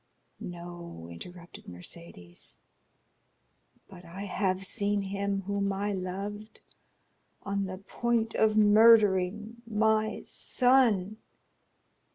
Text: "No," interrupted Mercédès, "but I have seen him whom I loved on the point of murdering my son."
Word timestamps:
"No," 0.39 1.09
interrupted 1.11 1.65
Mercédès, 1.65 2.57
"but 3.87 4.03
I 4.03 4.23
have 4.23 4.65
seen 4.65 5.03
him 5.03 5.43
whom 5.43 5.71
I 5.71 5.93
loved 5.93 6.61
on 7.43 7.65
the 7.65 7.77
point 7.77 8.33
of 8.33 8.57
murdering 8.57 9.57
my 9.67 10.23
son." 10.25 11.17